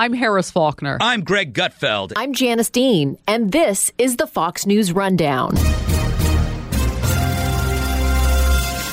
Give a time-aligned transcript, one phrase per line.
[0.00, 0.96] I'm Harris Faulkner.
[1.02, 2.14] I'm Greg Gutfeld.
[2.16, 5.56] I'm Janice Dean, and this is the Fox News Rundown.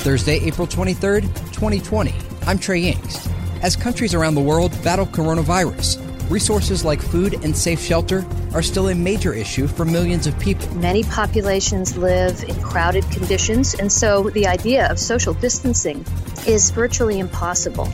[0.04, 1.22] Thursday, April 23rd,
[1.54, 2.14] 2020.
[2.46, 3.32] I'm Trey Yingst.
[3.64, 5.98] As countries around the world battle coronavirus,
[6.30, 10.68] resources like food and safe shelter are still a major issue for millions of people.
[10.76, 16.06] Many populations live in crowded conditions, and so the idea of social distancing
[16.46, 17.88] is virtually impossible.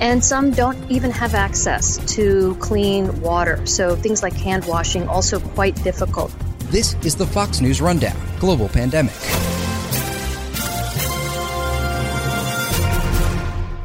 [0.00, 5.40] And some don't even have access to clean water, so things like hand washing also
[5.40, 6.32] quite difficult.
[6.70, 9.14] This is the Fox News Rundown Global Pandemic.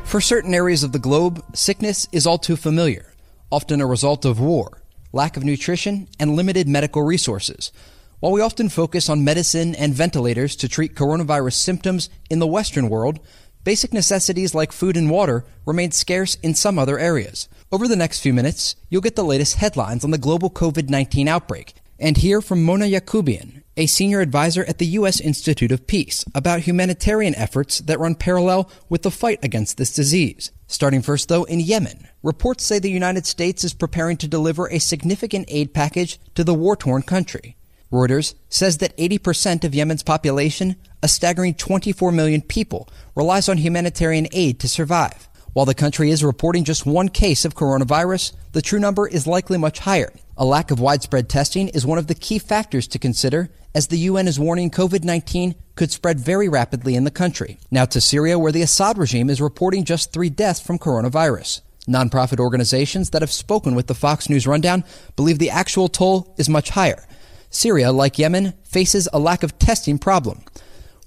[0.03, 3.11] For certain areas of the globe, sickness is all too familiar,
[3.51, 7.71] often a result of war, lack of nutrition, and limited medical resources.
[8.19, 12.87] While we often focus on medicine and ventilators to treat coronavirus symptoms in the Western
[12.87, 13.19] world,
[13.63, 17.47] Basic necessities like food and water remain scarce in some other areas.
[17.71, 21.29] Over the next few minutes, you'll get the latest headlines on the global COVID 19
[21.29, 25.21] outbreak and hear from Mona Yacoubian, a senior advisor at the U.S.
[25.21, 30.51] Institute of Peace, about humanitarian efforts that run parallel with the fight against this disease.
[30.67, 34.79] Starting first, though, in Yemen, reports say the United States is preparing to deliver a
[34.79, 37.55] significant aid package to the war torn country.
[37.93, 44.27] Reuters says that 80% of Yemen's population, a staggering 24 million people, relies on humanitarian
[44.31, 45.29] aid to survive.
[45.53, 49.59] While the country is reporting just one case of coronavirus, the true number is likely
[49.59, 50.11] much higher.
[50.35, 53.99] A lack of widespread testing is one of the key factors to consider as the
[53.99, 57.59] UN is warning COVID 19 could spread very rapidly in the country.
[57.69, 61.61] Now to Syria, where the Assad regime is reporting just three deaths from coronavirus.
[61.87, 64.83] Nonprofit organizations that have spoken with the Fox News Rundown
[65.15, 67.05] believe the actual toll is much higher.
[67.53, 70.43] Syria, like Yemen, faces a lack of testing problem.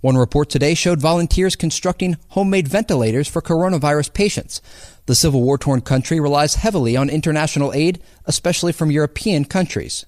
[0.00, 4.62] One report today showed volunteers constructing homemade ventilators for coronavirus patients.
[5.06, 10.06] The civil war torn country relies heavily on international aid, especially from European countries.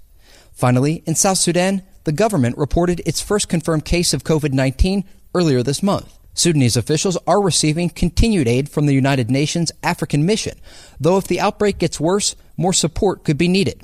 [0.52, 5.64] Finally, in South Sudan, the government reported its first confirmed case of COVID 19 earlier
[5.64, 6.16] this month.
[6.34, 10.56] Sudanese officials are receiving continued aid from the United Nations African Mission,
[11.00, 13.82] though if the outbreak gets worse, more support could be needed.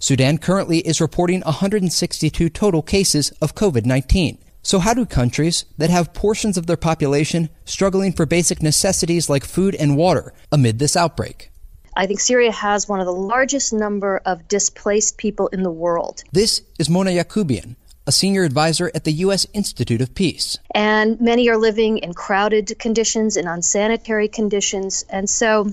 [0.00, 4.38] Sudan currently is reporting 162 total cases of COVID 19.
[4.62, 9.44] So, how do countries that have portions of their population struggling for basic necessities like
[9.44, 11.50] food and water amid this outbreak?
[11.96, 16.22] I think Syria has one of the largest number of displaced people in the world.
[16.30, 17.74] This is Mona Yacoubian,
[18.06, 19.48] a senior advisor at the U.S.
[19.52, 20.58] Institute of Peace.
[20.76, 25.04] And many are living in crowded conditions, in unsanitary conditions.
[25.10, 25.72] And so,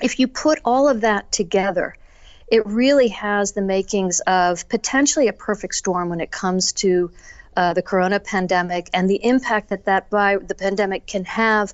[0.00, 1.96] if you put all of that together,
[2.52, 7.10] it really has the makings of potentially a perfect storm when it comes to
[7.56, 11.72] uh, the corona pandemic and the impact that that by the pandemic can have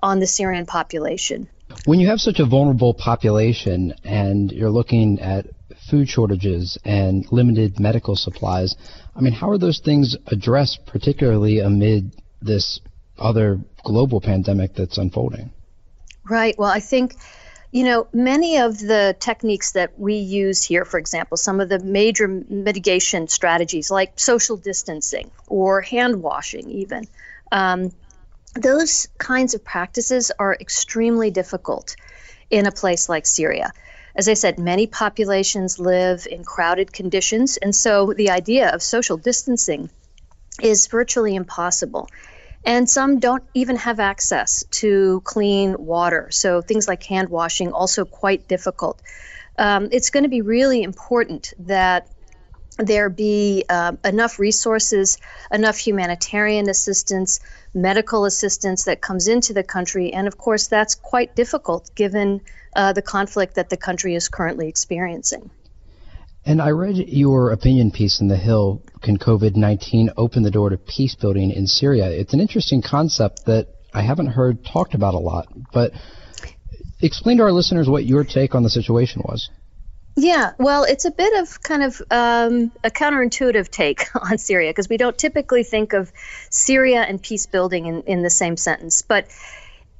[0.00, 1.48] on the Syrian population.
[1.84, 5.46] When you have such a vulnerable population and you're looking at
[5.90, 8.76] food shortages and limited medical supplies,
[9.16, 12.80] I mean, how are those things addressed, particularly amid this
[13.18, 15.50] other global pandemic that's unfolding?
[16.24, 16.56] Right.
[16.56, 17.16] Well, I think
[17.72, 21.78] you know, many of the techniques that we use here, for example, some of the
[21.78, 27.06] major mitigation strategies like social distancing or hand washing, even,
[27.52, 27.92] um,
[28.54, 31.94] those kinds of practices are extremely difficult
[32.50, 33.72] in a place like Syria.
[34.16, 39.16] As I said, many populations live in crowded conditions, and so the idea of social
[39.16, 39.88] distancing
[40.60, 42.08] is virtually impossible.
[42.64, 46.28] And some don't even have access to clean water.
[46.30, 49.00] So things like hand washing also quite difficult.
[49.58, 52.08] Um, it's going to be really important that
[52.78, 55.18] there be uh, enough resources,
[55.52, 57.40] enough humanitarian assistance,
[57.74, 60.12] medical assistance that comes into the country.
[60.12, 62.40] And of course, that's quite difficult given
[62.74, 65.50] uh, the conflict that the country is currently experiencing.
[66.50, 70.70] And I read your opinion piece in The Hill Can COVID 19 open the door
[70.70, 72.10] to peace building in Syria?
[72.10, 75.46] It's an interesting concept that I haven't heard talked about a lot.
[75.72, 75.92] But
[77.00, 79.48] explain to our listeners what your take on the situation was.
[80.16, 84.88] Yeah, well, it's a bit of kind of um, a counterintuitive take on Syria because
[84.88, 86.10] we don't typically think of
[86.50, 89.02] Syria and peace building in, in the same sentence.
[89.02, 89.28] But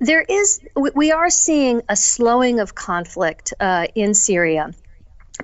[0.01, 4.73] there is, we are seeing a slowing of conflict uh, in Syria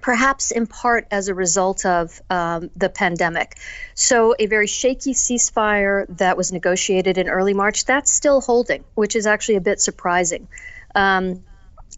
[0.03, 3.57] perhaps in part as a result of um, the pandemic.
[3.95, 9.17] So, a very shaky ceasefire that was negotiated in early March, that's still holding, which
[9.17, 10.49] is actually a bit surprising.
[10.95, 11.45] Um,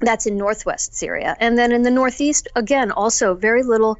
[0.00, 1.36] that's in northwest Syria.
[1.40, 3.98] And then in the northeast, again, also very little.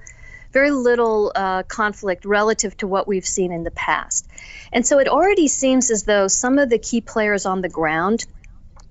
[0.50, 4.26] Very little uh, conflict relative to what we've seen in the past.
[4.72, 8.24] And so it already seems as though some of the key players on the ground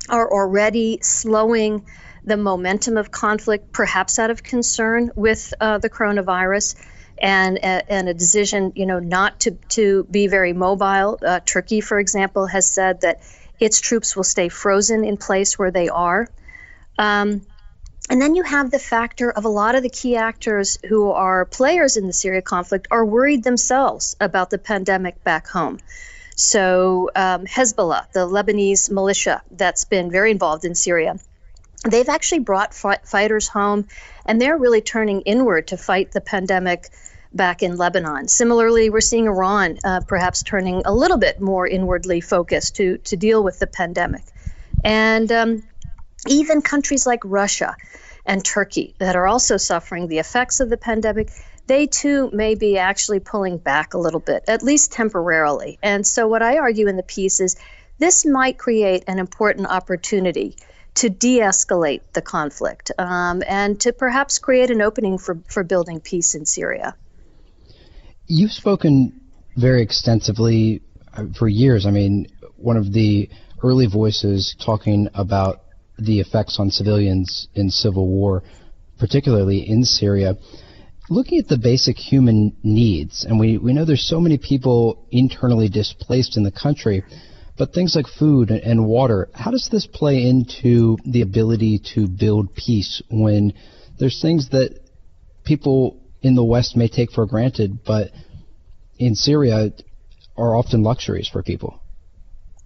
[0.07, 1.83] are already slowing
[2.27, 6.75] the momentum of conflict, perhaps out of concern with uh, the coronavirus.
[7.19, 11.17] And, and a decision, you know, not to, to be very mobile.
[11.19, 13.21] Uh, Turkey, for example, has said that
[13.59, 16.29] its troops will stay frozen in place where they are.
[16.99, 17.41] Um,
[18.09, 21.45] and then you have the factor of a lot of the key actors who are
[21.45, 25.79] players in the Syria conflict are worried themselves about the pandemic back home.
[26.35, 31.17] So, um, Hezbollah, the Lebanese militia that's been very involved in Syria,
[31.83, 33.87] they've actually brought fi- fighters home
[34.25, 36.89] and they're really turning inward to fight the pandemic
[37.33, 38.27] back in Lebanon.
[38.27, 43.15] Similarly, we're seeing Iran uh, perhaps turning a little bit more inwardly focused to, to
[43.15, 44.23] deal with the pandemic.
[44.83, 45.63] And um,
[46.27, 47.75] even countries like Russia
[48.25, 51.29] and Turkey that are also suffering the effects of the pandemic,
[51.67, 55.77] they too may be actually pulling back a little bit, at least temporarily.
[55.83, 57.57] And so, what I argue in the piece is
[57.99, 60.55] this might create an important opportunity
[60.97, 65.99] to de escalate the conflict um, and to perhaps create an opening for, for building
[65.99, 66.95] peace in Syria.
[68.25, 69.21] You've spoken
[69.55, 70.81] very extensively
[71.13, 71.85] uh, for years.
[71.85, 73.29] I mean, one of the
[73.63, 75.61] early voices talking about
[75.99, 78.43] the effects on civilians in civil war,
[78.99, 80.35] particularly in Syria.
[81.09, 85.69] Looking at the basic human needs, and we, we know there's so many people internally
[85.69, 87.03] displaced in the country,
[87.57, 92.53] but things like food and water, how does this play into the ability to build
[92.55, 93.53] peace when
[93.97, 94.79] there's things that
[95.43, 98.11] people in the West may take for granted, but
[98.99, 99.73] in Syria
[100.37, 101.81] are often luxuries for people?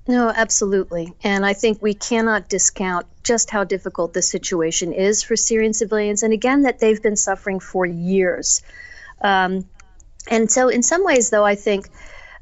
[0.07, 1.13] No, absolutely.
[1.23, 6.23] And I think we cannot discount just how difficult the situation is for Syrian civilians,
[6.23, 8.61] and again, that they've been suffering for years.
[9.21, 9.69] Um,
[10.27, 11.87] and so, in some ways, though, I think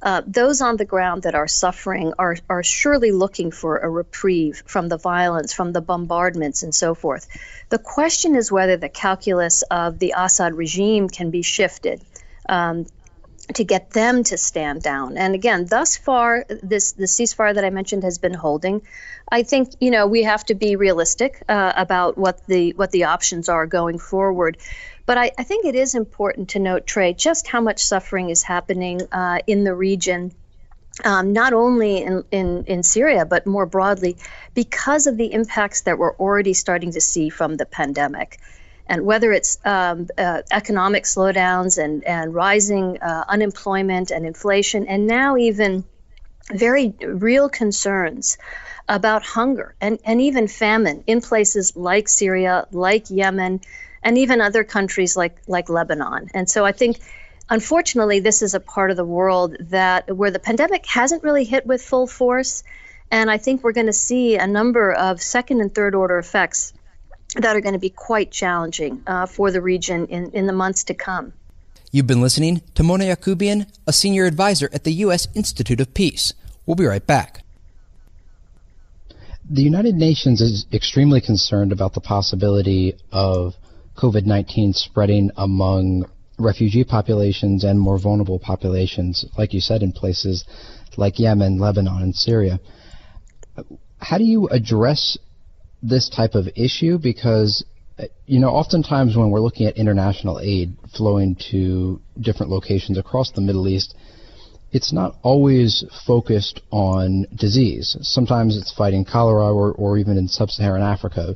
[0.01, 4.63] uh, those on the ground that are suffering are, are surely looking for a reprieve
[4.65, 7.27] from the violence, from the bombardments, and so forth.
[7.69, 12.01] The question is whether the calculus of the Assad regime can be shifted.
[12.47, 12.85] Um,
[13.55, 15.17] to get them to stand down.
[15.17, 18.81] And again, thus far, this the ceasefire that I mentioned has been holding.
[19.31, 23.05] I think you know we have to be realistic uh, about what the what the
[23.05, 24.57] options are going forward.
[25.05, 28.43] But I, I, think it is important to note, Trey, just how much suffering is
[28.43, 30.31] happening uh, in the region.
[31.03, 34.17] Um, not only in, in, in Syria, but more broadly,
[34.53, 38.39] because of the impacts that we're already starting to see from the pandemic
[38.89, 45.05] and whether it's um, uh, economic slowdowns and, and rising uh, unemployment and inflation, and
[45.05, 45.85] now even
[46.51, 48.37] very real concerns
[48.87, 53.61] about hunger and, and even famine in places like Syria, like Yemen,
[54.01, 56.31] and even other countries like, like Lebanon.
[56.33, 56.97] And so I think
[57.47, 61.67] unfortunately this is a part of the world that where the pandemic hasn't really hit
[61.67, 62.63] with full force.
[63.11, 66.73] And I think we're going to see a number of second and third order effects
[67.35, 70.83] that are going to be quite challenging uh, for the region in, in the months
[70.85, 71.33] to come.
[71.91, 75.27] You've been listening to Mona Yacoubian, a senior advisor at the U.S.
[75.33, 76.33] Institute of Peace.
[76.65, 77.43] We'll be right back.
[79.49, 83.55] The United Nations is extremely concerned about the possibility of
[83.97, 86.05] COVID 19 spreading among
[86.37, 90.45] refugee populations and more vulnerable populations, like you said, in places
[90.95, 92.59] like Yemen, Lebanon, and Syria.
[93.99, 95.17] How do you address
[95.81, 97.65] this type of issue because
[98.25, 103.41] you know oftentimes when we're looking at international aid flowing to different locations across the
[103.41, 103.95] Middle East
[104.71, 107.97] it's not always focused on disease.
[108.01, 111.33] Sometimes it's fighting cholera or, or even in sub-Saharan Africa.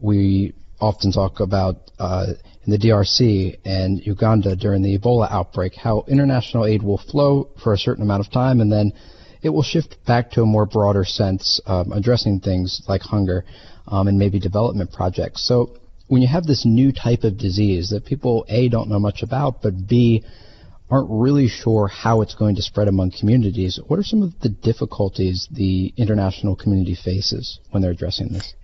[0.00, 2.26] We often talk about uh,
[2.64, 7.72] in the DRC and Uganda during the Ebola outbreak how international aid will flow for
[7.72, 8.92] a certain amount of time and then
[9.42, 13.44] it will shift back to a more broader sense, um, addressing things like hunger
[13.88, 15.42] um, and maybe development projects.
[15.42, 15.76] So
[16.08, 19.62] when you have this new type of disease that people A don't know much about,
[19.62, 20.24] but B
[20.90, 24.50] aren't really sure how it's going to spread among communities, what are some of the
[24.50, 28.54] difficulties the international community faces when they're addressing this?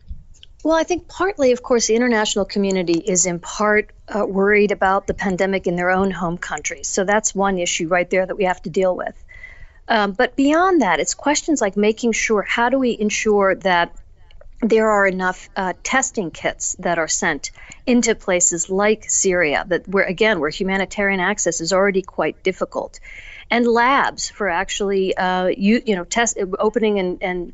[0.62, 5.06] Well, I think partly, of course, the international community is in part uh, worried about
[5.06, 6.88] the pandemic in their own home countries.
[6.88, 9.14] So that's one issue right there that we have to deal with.
[9.88, 13.94] Um, but beyond that, it's questions like making sure how do we ensure that
[14.60, 17.52] there are enough uh, testing kits that are sent
[17.86, 22.98] into places like Syria that where again where humanitarian access is already quite difficult,
[23.50, 27.52] and labs for actually uh, you you know test opening and, and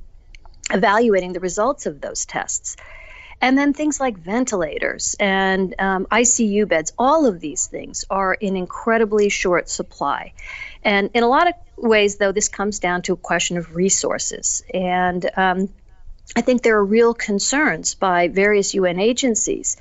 [0.70, 2.76] evaluating the results of those tests.
[3.40, 8.56] And then things like ventilators and um, ICU beds, all of these things are in
[8.56, 10.32] incredibly short supply.
[10.82, 14.62] And in a lot of ways, though, this comes down to a question of resources.
[14.72, 15.68] And um,
[16.36, 19.76] I think there are real concerns by various UN agencies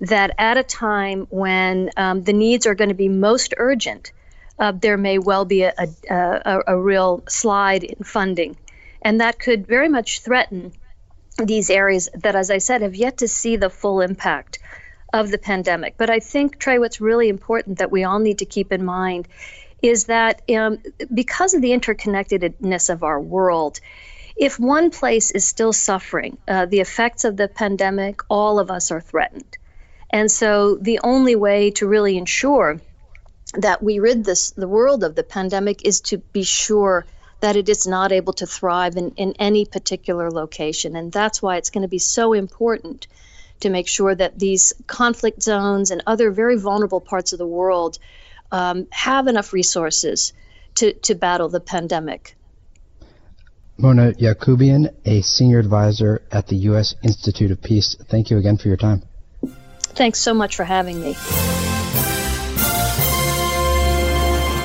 [0.00, 4.12] that at a time when um, the needs are going to be most urgent,
[4.58, 8.56] uh, there may well be a, a, a, a real slide in funding.
[9.02, 10.72] And that could very much threaten
[11.36, 14.58] these areas that, as I said, have yet to see the full impact
[15.12, 15.96] of the pandemic.
[15.96, 19.28] But I think, Trey, what's really important that we all need to keep in mind
[19.80, 20.78] is that um,
[21.12, 23.80] because of the interconnectedness of our world,
[24.38, 28.90] if one place is still suffering uh, the effects of the pandemic, all of us
[28.92, 29.58] are threatened.
[30.10, 32.80] And so the only way to really ensure
[33.54, 37.04] that we rid this the world of the pandemic is to be sure
[37.40, 40.96] that it is not able to thrive in, in any particular location.
[40.96, 43.06] And that's why it's going to be so important
[43.60, 47.98] to make sure that these conflict zones and other very vulnerable parts of the world
[48.52, 50.32] um, have enough resources
[50.76, 52.36] to, to battle the pandemic.
[53.78, 56.94] Mona Yacoubian, a senior advisor at the U.S.
[57.02, 59.02] Institute of Peace, thank you again for your time.
[59.80, 61.16] Thanks so much for having me.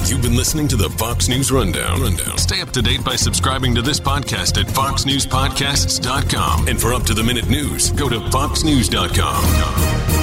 [0.09, 2.01] You've been listening to the Fox News Rundown.
[2.01, 2.37] Rundown.
[2.37, 6.67] Stay up to date by subscribing to this podcast at foxnewspodcasts.com.
[6.67, 10.22] And for up to the minute news, go to foxnews.com.